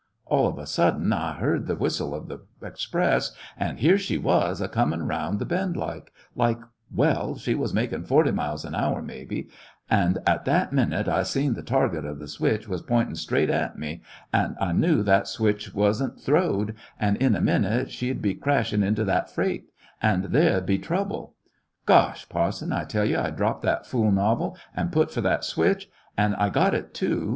[0.25, 4.59] All of a sudden I heard the whistle of the express, an' here she was,
[4.59, 6.57] a com in' around the bend like— like—
[6.91, 9.49] well, she was makin' forty miles an hour maybe 5
[9.99, 13.77] an' at that minute I seen the target of the switch was pointin' straight at
[13.77, 14.01] me,
[14.33, 18.33] an' I knew that switch was n't throwed, an' in a minute she 'd be
[18.33, 19.65] ]VlissionarY in tge Great West crashin' into that freight,
[20.01, 21.35] an' there 'd be trouble!
[21.85, 22.73] Gk)sh, parson!
[22.73, 26.49] I tell you I dropped that fool novel an' put for that switch; an' I
[26.49, 27.29] got it, too.